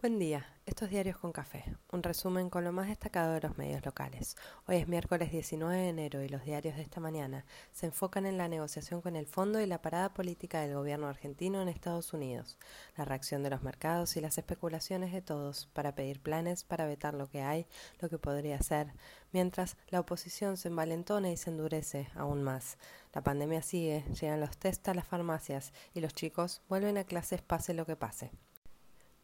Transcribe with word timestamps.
Buen 0.00 0.20
día, 0.20 0.46
estos 0.64 0.90
diarios 0.90 1.16
con 1.16 1.32
café, 1.32 1.64
un 1.90 2.04
resumen 2.04 2.50
con 2.50 2.62
lo 2.62 2.70
más 2.70 2.86
destacado 2.86 3.34
de 3.34 3.40
los 3.40 3.58
medios 3.58 3.84
locales. 3.84 4.36
Hoy 4.68 4.76
es 4.76 4.86
miércoles 4.86 5.32
19 5.32 5.74
de 5.76 5.88
enero 5.88 6.22
y 6.22 6.28
los 6.28 6.44
diarios 6.44 6.76
de 6.76 6.82
esta 6.82 7.00
mañana 7.00 7.44
se 7.72 7.86
enfocan 7.86 8.24
en 8.24 8.38
la 8.38 8.46
negociación 8.46 9.00
con 9.00 9.16
el 9.16 9.26
fondo 9.26 9.60
y 9.60 9.66
la 9.66 9.82
parada 9.82 10.14
política 10.14 10.60
del 10.60 10.76
gobierno 10.76 11.08
argentino 11.08 11.60
en 11.60 11.68
Estados 11.68 12.12
Unidos, 12.12 12.58
la 12.96 13.06
reacción 13.06 13.42
de 13.42 13.50
los 13.50 13.64
mercados 13.64 14.16
y 14.16 14.20
las 14.20 14.38
especulaciones 14.38 15.12
de 15.12 15.20
todos 15.20 15.66
para 15.72 15.96
pedir 15.96 16.20
planes 16.20 16.62
para 16.62 16.86
vetar 16.86 17.14
lo 17.14 17.28
que 17.28 17.42
hay, 17.42 17.66
lo 17.98 18.08
que 18.08 18.18
podría 18.18 18.62
ser, 18.62 18.92
mientras 19.32 19.76
la 19.88 19.98
oposición 19.98 20.58
se 20.58 20.68
envalentona 20.68 21.32
y 21.32 21.36
se 21.36 21.50
endurece 21.50 22.08
aún 22.14 22.44
más. 22.44 22.78
La 23.14 23.24
pandemia 23.24 23.62
sigue, 23.62 24.04
llegan 24.20 24.38
los 24.38 24.56
test 24.58 24.86
a 24.86 24.94
las 24.94 25.08
farmacias 25.08 25.72
y 25.92 25.98
los 26.00 26.14
chicos 26.14 26.62
vuelven 26.68 26.98
a 26.98 27.02
clases 27.02 27.42
pase 27.42 27.74
lo 27.74 27.84
que 27.84 27.96
pase. 27.96 28.30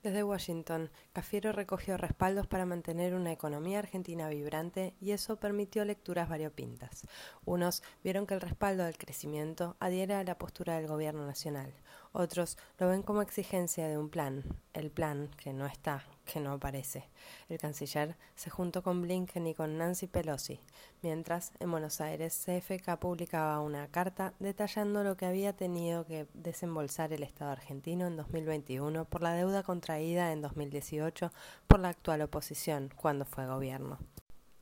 Desde 0.05 0.23
Washington, 0.23 0.91
Cafiero 1.15 1.53
recogió 1.53 1.97
respaldos 1.97 2.47
para 2.47 2.67
mantener 2.67 3.15
una 3.15 3.33
economía 3.33 3.79
argentina 3.79 4.29
vibrante 4.29 4.93
y 5.01 5.13
eso 5.13 5.37
permitió 5.37 5.83
lecturas 5.87 6.29
variopintas. 6.29 7.07
Unos 7.47 7.83
vieron 8.03 8.27
que 8.27 8.35
el 8.35 8.43
respaldo 8.43 8.85
al 8.85 8.99
crecimiento 8.99 9.79
adhiera 9.81 10.19
a 10.19 10.25
la 10.25 10.37
postura 10.37 10.77
del 10.77 10.89
gobierno 10.89 11.25
nacional. 11.25 11.73
Otros 12.17 12.57
lo 12.79 12.89
ven 12.89 13.03
como 13.03 13.23
exigencia 13.23 13.89
de 13.89 13.99
un 13.99 14.09
plan, 14.09 14.45
el 14.73 14.93
plan 14.93 15.29
que 15.37 15.53
no 15.53 15.67
está, 15.67 16.05
que 16.25 16.39
no 16.39 16.53
aparece. 16.53 17.09
El 17.49 17.59
canciller 17.59 18.17
se 18.37 18.51
juntó 18.51 18.85
con 18.85 19.03
Blinken 19.03 19.49
y 19.49 19.55
con 19.55 19.79
Nancy 19.79 20.07
Pelosi, 20.07 20.61
mientras 21.03 21.51
en 21.59 21.73
Buenos 21.73 22.01
Aires 22.01 22.47
CFK 22.47 22.99
publicaba 23.01 23.59
una 23.59 23.89
carta 23.89 24.33
detallando 24.39 25.03
lo 25.03 25.17
que 25.17 25.27
había 25.27 25.55
tenido 25.55 26.07
que 26.07 26.29
desembolsar 26.35 27.13
el 27.13 27.25
Estado 27.25 27.51
argentino 27.51 28.07
en 28.07 28.17
2021 28.17 29.07
por 29.07 29.21
la 29.21 29.35
deuda 29.35 29.65
contraída 29.65 30.31
en 30.31 30.41
2018 30.41 31.33
por 31.67 31.81
la 31.81 31.89
actual 31.89 32.23
oposición 32.23 32.91
cuando 32.95 33.25
fue 33.25 33.45
gobierno 33.49 33.99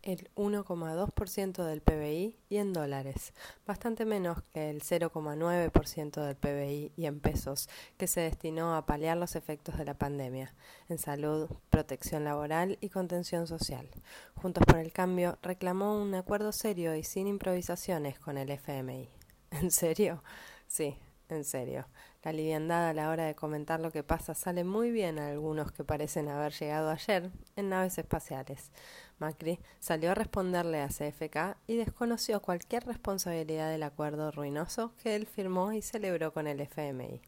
el 0.03 0.31
1,2% 0.35 1.65
del 1.65 1.81
PBI 1.81 2.37
y 2.49 2.57
en 2.57 2.73
dólares, 2.73 3.33
bastante 3.67 4.05
menos 4.05 4.43
que 4.53 4.71
el 4.71 4.83
0,9% 4.83 6.25
del 6.25 6.37
PBI 6.37 6.93
y 6.97 7.07
en 7.07 7.21
pesos, 7.21 7.69
que 7.97 8.07
se 8.07 8.21
destinó 8.21 8.75
a 8.75 8.87
paliar 8.87 9.17
los 9.17 9.37
efectos 9.37 9.79
de 9.79 9.85
la 9.85 9.95
pandemia, 9.95 10.55
en 10.89 10.99
salud, 10.99 11.49
protección 11.71 12.25
laboral 12.25 12.79
y 12.81 12.89
contención 12.89 13.47
social. 13.47 13.89
Juntos 14.35 14.65
por 14.67 14.79
el 14.79 14.93
Cambio 14.93 15.39
reclamó 15.43 16.01
un 16.01 16.15
acuerdo 16.15 16.53
serio 16.53 16.97
y 16.97 17.05
sin 17.05 17.27
improvisaciones 17.27 18.19
con 18.19 18.39
el 18.39 18.51
FMI. 18.51 19.09
¿En 19.51 19.71
serio? 19.71 20.23
Sí, 20.67 20.97
en 21.29 21.45
serio. 21.45 21.87
La 22.23 22.33
liviandad 22.33 22.89
a 22.89 22.95
la 22.95 23.11
hora 23.11 23.25
de 23.25 23.35
comentar 23.35 23.81
lo 23.81 23.91
que 23.91 24.05
pasa 24.05 24.35
sale 24.35 24.63
muy 24.63 24.93
bien 24.93 25.19
a 25.19 25.31
algunos 25.31 25.73
que 25.73 25.83
parecen 25.83 26.29
haber 26.29 26.53
llegado 26.53 26.89
ayer 26.91 27.33
en 27.57 27.69
naves 27.69 27.99
espaciales. 27.99 28.71
Macri 29.19 29.59
salió 29.81 30.13
a 30.13 30.15
responderle 30.15 30.83
a 30.83 30.89
CFK 30.89 31.57
y 31.67 31.77
desconoció 31.77 32.41
cualquier 32.41 32.87
responsabilidad 32.87 33.71
del 33.71 33.83
acuerdo 33.83 34.31
ruinoso 34.31 34.93
que 35.03 35.17
él 35.17 35.27
firmó 35.27 35.73
y 35.73 35.83
celebró 35.83 36.33
con 36.33 36.47
el 36.47 36.61
FMI. 36.61 37.21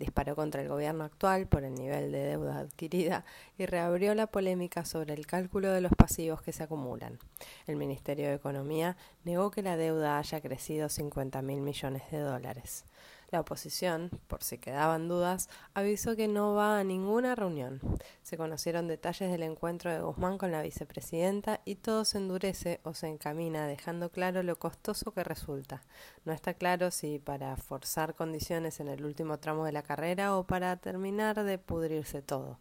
Disparó 0.00 0.34
contra 0.34 0.62
el 0.62 0.68
gobierno 0.68 1.04
actual 1.04 1.46
por 1.46 1.62
el 1.62 1.76
nivel 1.76 2.10
de 2.10 2.18
deuda 2.18 2.58
adquirida 2.58 3.24
y 3.56 3.66
reabrió 3.66 4.16
la 4.16 4.26
polémica 4.26 4.84
sobre 4.84 5.14
el 5.14 5.28
cálculo 5.28 5.70
de 5.70 5.80
los 5.80 5.92
pasivos 5.92 6.42
que 6.42 6.52
se 6.52 6.64
acumulan. 6.64 7.20
El 7.68 7.76
Ministerio 7.76 8.26
de 8.26 8.34
Economía 8.34 8.96
negó 9.24 9.52
que 9.52 9.62
la 9.62 9.76
deuda 9.76 10.18
haya 10.18 10.40
crecido 10.40 10.88
50 10.88 11.40
mil 11.42 11.60
millones 11.60 12.02
de 12.10 12.18
dólares. 12.18 12.84
La 13.30 13.40
oposición, 13.40 14.10
por 14.26 14.42
si 14.42 14.58
quedaban 14.58 15.06
dudas, 15.06 15.48
avisó 15.72 16.16
que 16.16 16.26
no 16.26 16.54
va 16.54 16.80
a 16.80 16.84
ninguna 16.84 17.36
reunión. 17.36 17.80
Se 18.22 18.36
conocieron 18.36 18.88
detalles 18.88 19.30
del 19.30 19.44
encuentro 19.44 19.92
de 19.92 20.00
Guzmán 20.00 20.36
con 20.36 20.50
la 20.50 20.62
vicepresidenta 20.62 21.60
y 21.64 21.76
todo 21.76 22.04
se 22.04 22.18
endurece 22.18 22.80
o 22.82 22.92
se 22.92 23.06
encamina, 23.06 23.68
dejando 23.68 24.10
claro 24.10 24.42
lo 24.42 24.58
costoso 24.58 25.12
que 25.12 25.22
resulta. 25.22 25.82
No 26.24 26.32
está 26.32 26.54
claro 26.54 26.90
si 26.90 27.20
para 27.20 27.56
forzar 27.56 28.16
condiciones 28.16 28.80
en 28.80 28.88
el 28.88 29.04
último 29.04 29.38
tramo 29.38 29.64
de 29.64 29.72
la 29.72 29.84
carrera 29.84 30.36
o 30.36 30.44
para 30.44 30.76
terminar 30.76 31.44
de 31.44 31.58
pudrirse 31.58 32.22
todo. 32.22 32.58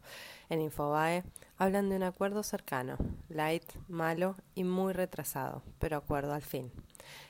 En 0.49 0.61
Infobae 0.61 1.23
hablan 1.57 1.89
de 1.89 1.95
un 1.95 2.03
acuerdo 2.03 2.43
cercano, 2.43 2.97
light, 3.27 3.63
malo 3.87 4.35
y 4.53 4.63
muy 4.63 4.93
retrasado, 4.93 5.63
pero 5.79 5.97
acuerdo 5.97 6.33
al 6.33 6.43
fin. 6.43 6.71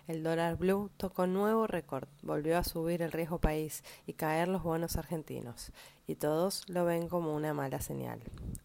El 0.07 0.23
dólar 0.23 0.57
blue 0.57 0.89
tocó 0.97 1.27
nuevo 1.27 1.67
récord, 1.67 2.07
volvió 2.21 2.57
a 2.57 2.63
subir 2.63 3.01
el 3.01 3.11
riesgo 3.11 3.39
país 3.39 3.83
y 4.07 4.13
caer 4.13 4.47
los 4.47 4.63
bonos 4.63 4.97
argentinos, 4.97 5.71
y 6.07 6.15
todos 6.15 6.67
lo 6.69 6.85
ven 6.85 7.07
como 7.07 7.35
una 7.35 7.53
mala 7.53 7.81
señal. 7.81 8.19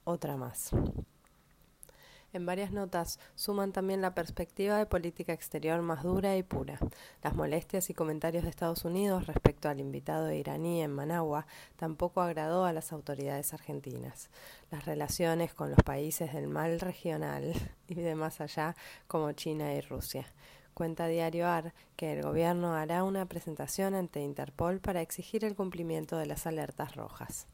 Otra 0.04 0.36
más. 0.36 0.70
En 2.34 2.46
varias 2.46 2.72
notas 2.72 3.20
suman 3.36 3.70
también 3.70 4.02
la 4.02 4.12
perspectiva 4.12 4.76
de 4.76 4.86
política 4.86 5.32
exterior 5.32 5.80
más 5.82 6.02
dura 6.02 6.36
y 6.36 6.42
pura. 6.42 6.80
Las 7.22 7.36
molestias 7.36 7.90
y 7.90 7.94
comentarios 7.94 8.42
de 8.42 8.50
Estados 8.50 8.84
Unidos 8.84 9.28
respecto 9.28 9.68
al 9.68 9.78
invitado 9.78 10.32
iraní 10.32 10.82
en 10.82 10.90
Managua 10.90 11.46
tampoco 11.76 12.22
agradó 12.22 12.64
a 12.64 12.72
las 12.72 12.92
autoridades 12.92 13.54
argentinas. 13.54 14.30
Las 14.72 14.84
relaciones 14.84 15.54
con 15.54 15.70
los 15.70 15.78
países 15.84 16.32
del 16.32 16.48
mal 16.48 16.80
regional 16.80 17.52
y 17.88 17.94
de 17.94 18.16
más 18.16 18.40
allá 18.40 18.74
como 19.06 19.30
China 19.30 19.72
y 19.72 19.80
Rusia. 19.80 20.26
Cuenta 20.74 21.06
Diario 21.06 21.46
AR 21.46 21.72
que 21.96 22.12
el 22.12 22.22
gobierno 22.22 22.74
hará 22.74 23.04
una 23.04 23.26
presentación 23.26 23.94
ante 23.94 24.20
Interpol 24.20 24.80
para 24.80 25.00
exigir 25.00 25.44
el 25.44 25.54
cumplimiento 25.54 26.18
de 26.18 26.26
las 26.26 26.46
alertas 26.46 26.96
rojas. 26.96 27.46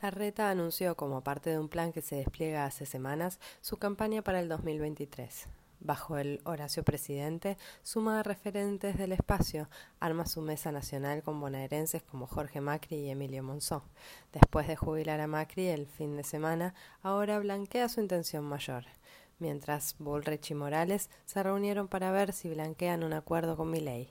La 0.00 0.10
Reta 0.10 0.48
anunció 0.48 0.96
como 0.96 1.22
parte 1.22 1.50
de 1.50 1.58
un 1.58 1.68
plan 1.68 1.92
que 1.92 2.00
se 2.00 2.16
despliega 2.16 2.64
hace 2.64 2.86
semanas 2.86 3.38
su 3.60 3.76
campaña 3.76 4.22
para 4.22 4.40
el 4.40 4.48
2023. 4.48 5.48
Bajo 5.82 6.18
el 6.18 6.40
Horacio 6.44 6.82
Presidente, 6.82 7.56
suma 7.82 8.20
a 8.20 8.22
referentes 8.22 8.98
del 8.98 9.12
espacio, 9.12 9.70
arma 9.98 10.26
su 10.26 10.42
mesa 10.42 10.72
nacional 10.72 11.22
con 11.22 11.40
bonaerenses 11.40 12.02
como 12.02 12.26
Jorge 12.26 12.60
Macri 12.60 12.96
y 12.96 13.10
Emilio 13.10 13.42
Monzó. 13.42 13.82
Después 14.32 14.68
de 14.68 14.76
jubilar 14.76 15.20
a 15.20 15.26
Macri 15.26 15.68
el 15.68 15.86
fin 15.86 16.16
de 16.18 16.22
semana, 16.22 16.74
ahora 17.02 17.38
blanquea 17.38 17.88
su 17.88 18.00
intención 18.02 18.44
mayor. 18.44 18.84
Mientras 19.40 19.96
Bullrich 19.98 20.52
y 20.52 20.54
Morales 20.54 21.10
se 21.24 21.42
reunieron 21.42 21.88
para 21.88 22.12
ver 22.12 22.32
si 22.32 22.48
blanquean 22.48 23.02
un 23.02 23.12
acuerdo 23.12 23.56
con 23.56 23.70
Milei 23.70 24.10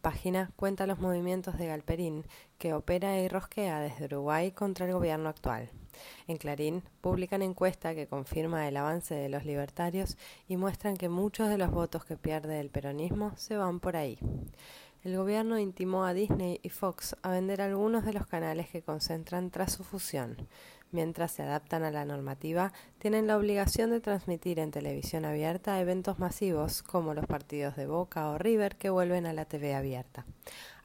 página 0.00 0.50
cuenta 0.56 0.86
los 0.86 0.98
movimientos 0.98 1.58
de 1.58 1.66
Galperín, 1.66 2.24
que 2.58 2.72
opera 2.72 3.20
y 3.20 3.28
rosquea 3.28 3.80
desde 3.80 4.06
Uruguay 4.06 4.52
contra 4.52 4.86
el 4.86 4.92
gobierno 4.92 5.28
actual. 5.28 5.70
En 6.26 6.36
Clarín 6.36 6.82
publican 7.00 7.42
encuesta 7.42 7.94
que 7.94 8.06
confirma 8.06 8.68
el 8.68 8.76
avance 8.76 9.14
de 9.14 9.28
los 9.28 9.44
libertarios 9.44 10.16
y 10.46 10.56
muestran 10.56 10.96
que 10.96 11.08
muchos 11.08 11.48
de 11.48 11.58
los 11.58 11.70
votos 11.70 12.04
que 12.04 12.16
pierde 12.16 12.60
el 12.60 12.70
peronismo 12.70 13.32
se 13.36 13.56
van 13.56 13.80
por 13.80 13.96
ahí. 13.96 14.18
El 15.04 15.16
gobierno 15.16 15.58
intimó 15.58 16.04
a 16.04 16.14
Disney 16.14 16.60
y 16.62 16.70
Fox 16.70 17.16
a 17.22 17.30
vender 17.30 17.60
algunos 17.60 18.04
de 18.04 18.12
los 18.12 18.26
canales 18.26 18.68
que 18.68 18.82
concentran 18.82 19.50
tras 19.50 19.72
su 19.72 19.84
fusión 19.84 20.48
mientras 20.92 21.32
se 21.32 21.42
adaptan 21.42 21.82
a 21.82 21.90
la 21.90 22.04
normativa, 22.04 22.72
tienen 22.98 23.26
la 23.26 23.36
obligación 23.36 23.90
de 23.90 24.00
transmitir 24.00 24.58
en 24.58 24.70
televisión 24.70 25.24
abierta 25.24 25.80
eventos 25.80 26.18
masivos 26.18 26.82
como 26.82 27.14
los 27.14 27.26
partidos 27.26 27.76
de 27.76 27.86
Boca 27.86 28.28
o 28.30 28.38
River 28.38 28.76
que 28.76 28.90
vuelven 28.90 29.26
a 29.26 29.32
la 29.32 29.44
TV 29.44 29.74
abierta. 29.74 30.24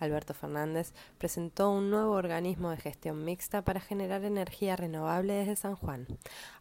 Alberto 0.03 0.34
Fernández 0.34 0.94
presentó 1.18 1.72
un 1.72 1.90
nuevo 1.90 2.12
organismo 2.14 2.69
de 2.69 2.78
gestión 2.78 3.24
mixta 3.25 3.64
para 3.64 3.80
generar 3.80 4.24
energía 4.24 4.75
renovable 4.75 5.34
desde 5.34 5.56
San 5.56 5.75
Juan. 5.75 6.08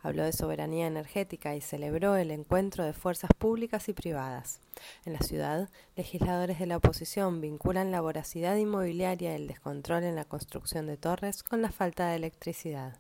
Habló 0.03 0.25
de 0.25 0.33
soberanía 0.33 0.87
energética 0.87 1.55
y 1.55 1.61
celebró 1.61 2.17
el 2.17 2.31
encuentro 2.31 2.85
de 2.85 2.93
fuerzas 2.93 3.31
públicas 3.37 3.89
y 3.89 3.93
privadas. 3.93 4.61
En 5.05 5.13
la 5.13 5.21
ciudad, 5.21 5.69
legisladores 5.97 6.59
de 6.59 6.67
la 6.67 6.79
oposición 6.79 7.41
vinculan 7.41 7.91
la 7.91 8.01
voracidad 8.01 8.57
inmobiliaria 8.57 9.33
y 9.33 9.37
el 9.37 9.47
descontrol 9.47 10.05
en 10.05 10.17
la 10.17 10.25
construcción 10.25 10.87
de 10.87 10.97
torres 10.97 11.43
con 11.43 11.63
la 11.63 11.71
falta 11.71 12.09
de 12.09 12.17
electricidad 12.17 12.99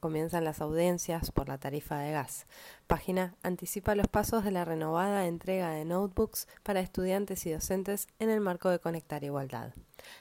comienzan 0.00 0.44
las 0.44 0.60
audiencias 0.60 1.30
por 1.30 1.48
la 1.48 1.58
tarifa 1.58 1.98
de 1.98 2.12
gas. 2.12 2.46
Página 2.86 3.34
anticipa 3.42 3.94
los 3.94 4.08
pasos 4.08 4.44
de 4.44 4.50
la 4.50 4.64
renovada 4.64 5.26
entrega 5.26 5.70
de 5.70 5.84
notebooks 5.84 6.48
para 6.62 6.80
estudiantes 6.80 7.46
y 7.46 7.52
docentes 7.52 8.08
en 8.18 8.30
el 8.30 8.40
marco 8.40 8.70
de 8.70 8.78
Conectar 8.78 9.24
Igualdad. 9.24 9.72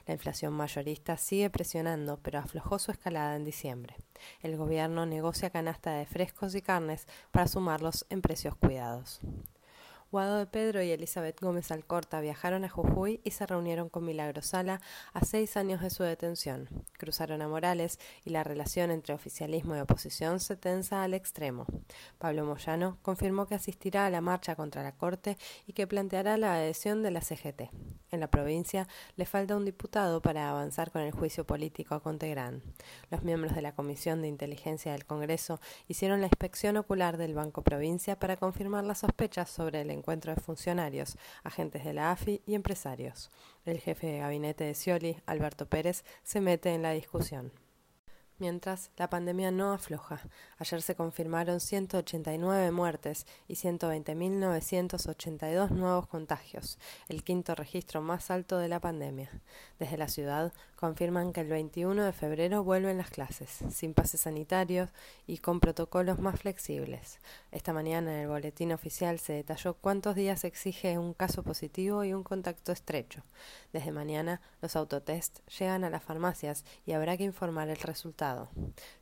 La 0.06 0.13
inflación 0.13 0.53
mayorista 0.53 1.18
sigue 1.18 1.50
presionando, 1.50 2.19
pero 2.21 2.39
aflojó 2.39 2.79
su 2.79 2.91
escalada 2.91 3.35
en 3.35 3.45
diciembre. 3.45 3.95
El 4.41 4.57
gobierno 4.57 5.06
negocia 5.06 5.50
canasta 5.50 5.91
de 5.91 6.06
frescos 6.06 6.56
y 6.56 6.62
carnes 6.62 7.07
para 7.31 7.47
sumarlos 7.47 8.06
en 8.09 8.21
precios 8.21 8.56
cuidados. 8.56 9.21
Guado 10.09 10.38
de 10.38 10.45
Pedro 10.45 10.81
y 10.81 10.92
Elizabeth 10.92 11.42
Gómez 11.42 11.69
Alcorta 11.69 12.21
viajaron 12.21 12.63
a 12.63 12.69
Jujuy 12.69 13.19
y 13.25 13.31
se 13.31 13.45
reunieron 13.45 13.89
con 13.89 14.06
Milagro 14.06 14.42
Sala 14.42 14.80
a 15.12 15.25
seis 15.25 15.57
años 15.57 15.81
de 15.81 15.89
su 15.89 16.04
detención. 16.04 16.69
Cruzaron 16.98 17.42
a 17.42 17.50
Morales 17.50 18.00
y 18.24 18.30
la 18.30 18.45
relación 18.45 18.89
entre 18.89 19.13
oficialismo 19.13 19.75
y 19.75 19.80
oposición 19.80 20.39
se 20.39 20.56
tensa 20.56 21.04
al 21.04 21.13
extremo. 21.13 21.65
Pablo 22.19 22.45
Moyano 22.45 23.00
confirmó 23.01 23.48
que 23.48 23.56
asistirá 23.56 24.06
a 24.06 24.09
la 24.09 24.21
marcha 24.21 24.56
contra 24.56 24.81
la 24.81 24.94
Corte 24.94 25.38
y 25.65 25.74
que 25.74 25.88
planteará 25.88 26.38
la 26.38 26.54
adhesión 26.54 27.04
de 27.04 27.12
la 27.12 27.19
CGT. 27.19 27.69
En 28.09 28.21
la 28.21 28.31
provincia 28.31 28.88
le 29.18 29.25
falta 29.25 29.57
un 29.57 29.65
diputado 29.65 30.21
para 30.21 30.50
avanzar 30.50 30.89
con 30.92 31.01
el 31.01 31.12
juicio 31.12 31.45
político 31.45 31.95
a 31.95 32.00
Contegrán. 32.01 32.63
Los 33.12 33.24
miembros 33.24 33.54
de 33.54 33.62
la 33.62 33.75
Comisión 33.75 34.21
de 34.21 34.30
Inteligencia 34.30 34.94
del 34.94 35.06
Congreso 35.06 35.59
hicieron 35.89 36.21
la 36.21 36.27
inspección 36.27 36.77
ocular 36.77 37.18
del 37.18 37.33
Banco 37.33 37.62
Provincia 37.62 38.18
para 38.18 38.38
confirmar 38.38 38.86
las 38.86 39.00
sospechas 39.00 39.50
sobre 39.50 39.81
el 39.81 39.96
encuentro 39.97 40.33
de 40.33 40.41
funcionarios, 40.41 41.17
agentes 41.44 41.83
de 41.83 41.94
la 41.94 42.11
AFI 42.11 42.41
y 42.45 42.55
empresarios. 42.55 43.29
El 43.65 43.79
jefe 43.79 44.07
de 44.07 44.19
gabinete 44.19 44.63
de 44.63 44.73
Scioli, 44.73 45.17
Alberto 45.25 45.65
Pérez, 45.65 46.03
se 46.23 46.41
mete 46.41 46.73
en 46.73 46.81
la 46.81 46.91
discusión. 46.91 47.51
Mientras, 48.39 48.92
la 48.98 49.10
pandemia 49.10 49.50
no 49.50 49.74
afloja. 49.74 50.22
Ayer 50.60 50.84
se 50.84 50.94
confirmaron 50.94 51.60
189 51.60 52.69
muertes 52.69 53.25
y 53.48 53.56
120.982 53.56 55.72
nuevos 55.72 56.06
contagios, 56.06 56.78
el 57.10 57.24
quinto 57.24 57.56
registro 57.56 58.04
más 58.04 58.30
alto 58.30 58.60
de 58.60 58.68
la 58.68 58.80
pandemia. 58.80 59.31
Desde 59.80 59.98
la 59.98 60.07
ciudad 60.07 60.54
confirman 60.75 61.34
que 61.34 61.42
el 61.42 61.48
21 61.48 62.06
de 62.06 62.13
febrero 62.13 62.63
vuelven 62.63 63.00
las 63.00 63.10
clases, 63.10 63.57
sin 63.72 63.95
pases 63.95 64.22
sanitarios 64.22 64.92
y 65.25 65.40
con 65.40 65.60
protocolos 65.60 66.19
más 66.19 66.40
flexibles. 66.40 67.18
Esta 67.51 67.74
mañana 67.74 68.13
en 68.13 68.19
el 68.19 68.28
boletín 68.28 68.72
oficial 68.72 69.18
se 69.18 69.33
detalló 69.33 69.74
cuántos 69.74 70.16
días 70.16 70.44
exige 70.44 71.00
un 71.00 71.16
caso 71.16 71.42
positivo 71.42 72.04
y 72.04 72.13
un 72.13 72.22
contacto 72.22 72.72
estrecho. 72.72 73.24
Desde 73.74 73.92
mañana 73.92 74.42
los 74.62 74.75
autotest 74.75 75.40
llegan 75.50 75.83
a 75.83 75.90
las 75.90 76.04
farmacias 76.04 76.66
y 76.86 76.92
habrá 76.92 77.18
que 77.18 77.24
informar 77.24 77.69
el 77.69 77.78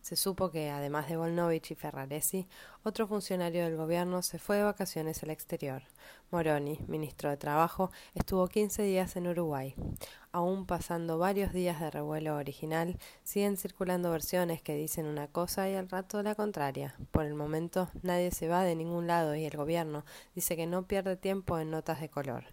Se 0.01 0.15
supo 0.15 0.51
que, 0.51 0.69
además 0.69 1.09
de 1.09 1.17
Volnovich 1.17 1.71
y 1.71 1.75
Ferraresi, 1.75 2.47
otro 2.83 3.07
funcionario 3.07 3.63
del 3.63 3.75
gobierno 3.75 4.21
se 4.21 4.39
fue 4.39 4.57
de 4.57 4.63
vacaciones 4.63 5.23
al 5.23 5.31
exterior. 5.31 5.83
Moroni, 6.31 6.79
ministro 6.87 7.29
de 7.29 7.37
Trabajo, 7.37 7.91
estuvo 8.13 8.47
15 8.47 8.83
días 8.83 9.15
en 9.15 9.27
Uruguay. 9.27 9.75
Aún 10.31 10.65
pasando 10.65 11.17
varios 11.17 11.53
días 11.53 11.79
de 11.79 11.89
revuelo 11.89 12.35
original, 12.35 12.97
siguen 13.23 13.57
circulando 13.57 14.11
versiones 14.11 14.61
que 14.61 14.75
dicen 14.75 15.05
una 15.05 15.27
cosa 15.27 15.69
y 15.69 15.75
al 15.75 15.89
rato 15.89 16.21
la 16.23 16.35
contraria. 16.35 16.95
Por 17.11 17.25
el 17.25 17.33
momento 17.33 17.89
nadie 18.03 18.31
se 18.31 18.47
va 18.47 18.63
de 18.63 18.75
ningún 18.75 19.07
lado 19.07 19.35
y 19.35 19.45
el 19.45 19.57
gobierno 19.57 20.05
dice 20.35 20.55
que 20.55 20.67
no 20.67 20.87
pierde 20.87 21.15
tiempo 21.15 21.57
en 21.59 21.71
notas 21.71 22.01
de 22.01 22.09
color 22.09 22.45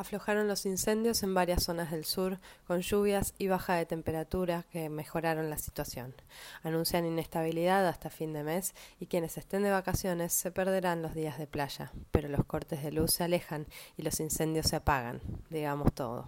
aflojaron 0.00 0.48
los 0.48 0.64
incendios 0.64 1.22
en 1.22 1.34
varias 1.34 1.64
zonas 1.64 1.90
del 1.90 2.06
sur, 2.06 2.38
con 2.66 2.80
lluvias 2.80 3.34
y 3.36 3.48
baja 3.48 3.74
de 3.74 3.84
temperatura 3.84 4.64
que 4.72 4.88
mejoraron 4.88 5.50
la 5.50 5.58
situación. 5.58 6.14
Anuncian 6.62 7.04
inestabilidad 7.04 7.86
hasta 7.86 8.08
fin 8.08 8.32
de 8.32 8.42
mes 8.42 8.74
y 8.98 9.06
quienes 9.06 9.36
estén 9.36 9.62
de 9.62 9.70
vacaciones 9.70 10.32
se 10.32 10.50
perderán 10.50 11.02
los 11.02 11.12
días 11.12 11.38
de 11.38 11.46
playa, 11.46 11.92
pero 12.10 12.28
los 12.28 12.46
cortes 12.46 12.82
de 12.82 12.92
luz 12.92 13.12
se 13.12 13.24
alejan 13.24 13.66
y 13.98 14.02
los 14.02 14.20
incendios 14.20 14.68
se 14.68 14.76
apagan, 14.76 15.20
digamos 15.50 15.92
todo. 15.92 16.26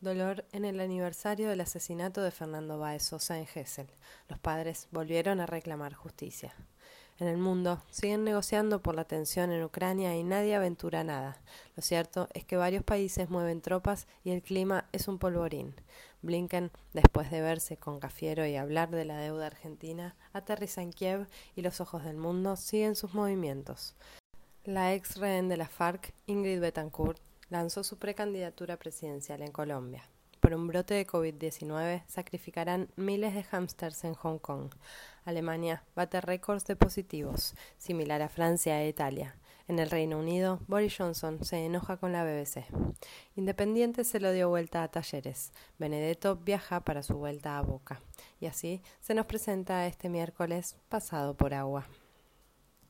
Dolor 0.00 0.44
en 0.50 0.64
el 0.64 0.80
aniversario 0.80 1.48
del 1.48 1.60
asesinato 1.60 2.22
de 2.22 2.32
Fernando 2.32 2.78
Baez 2.80 3.04
Sosa 3.04 3.38
en 3.38 3.46
Gessel. 3.46 3.88
Los 4.28 4.40
padres 4.40 4.88
volvieron 4.90 5.38
a 5.38 5.46
reclamar 5.46 5.94
justicia 5.94 6.54
en 7.18 7.26
el 7.26 7.36
mundo 7.36 7.82
siguen 7.90 8.24
negociando 8.24 8.80
por 8.80 8.94
la 8.94 9.04
tensión 9.04 9.50
en 9.50 9.64
Ucrania 9.64 10.16
y 10.16 10.22
nadie 10.22 10.54
aventura 10.54 11.02
nada. 11.04 11.40
Lo 11.76 11.82
cierto 11.82 12.28
es 12.32 12.44
que 12.44 12.56
varios 12.56 12.84
países 12.84 13.28
mueven 13.28 13.60
tropas 13.60 14.06
y 14.24 14.30
el 14.30 14.42
clima 14.42 14.88
es 14.92 15.08
un 15.08 15.18
polvorín. 15.18 15.74
Blinken, 16.22 16.70
después 16.92 17.30
de 17.30 17.40
verse 17.40 17.76
con 17.76 18.00
Cafiero 18.00 18.46
y 18.46 18.56
hablar 18.56 18.90
de 18.90 19.04
la 19.04 19.18
deuda 19.18 19.46
argentina, 19.46 20.16
aterriza 20.32 20.82
en 20.82 20.92
Kiev 20.92 21.26
y 21.56 21.62
los 21.62 21.80
ojos 21.80 22.04
del 22.04 22.16
mundo 22.16 22.56
siguen 22.56 22.96
sus 22.96 23.14
movimientos. 23.14 23.94
La 24.64 24.94
ex 24.94 25.16
rehén 25.16 25.48
de 25.48 25.56
la 25.56 25.68
FARC, 25.68 26.12
Ingrid 26.26 26.60
Betancourt, 26.60 27.20
lanzó 27.50 27.82
su 27.84 27.98
precandidatura 27.98 28.76
presidencial 28.76 29.42
en 29.42 29.52
Colombia. 29.52 30.04
Por 30.48 30.56
un 30.56 30.66
brote 30.66 30.94
de 30.94 31.06
COVID-19 31.06 32.04
sacrificarán 32.06 32.88
miles 32.96 33.34
de 33.34 33.42
hámsters 33.42 34.04
en 34.04 34.14
Hong 34.14 34.38
Kong. 34.38 34.70
Alemania 35.26 35.84
bate 35.94 36.22
récords 36.22 36.64
de 36.64 36.74
positivos, 36.74 37.54
similar 37.76 38.22
a 38.22 38.30
Francia 38.30 38.82
e 38.82 38.88
Italia. 38.88 39.36
En 39.66 39.78
el 39.78 39.90
Reino 39.90 40.18
Unido, 40.18 40.60
Boris 40.66 40.96
Johnson 40.96 41.44
se 41.44 41.66
enoja 41.66 41.98
con 41.98 42.12
la 42.12 42.24
BBC. 42.24 42.64
Independiente 43.36 44.04
se 44.04 44.20
lo 44.20 44.32
dio 44.32 44.48
vuelta 44.48 44.82
a 44.82 44.88
Talleres. 44.88 45.52
Benedetto 45.78 46.36
viaja 46.36 46.80
para 46.80 47.02
su 47.02 47.18
vuelta 47.18 47.58
a 47.58 47.60
Boca. 47.60 48.00
Y 48.40 48.46
así 48.46 48.80
se 49.00 49.12
nos 49.12 49.26
presenta 49.26 49.86
este 49.86 50.08
miércoles 50.08 50.76
pasado 50.88 51.36
por 51.36 51.52
agua. 51.52 51.86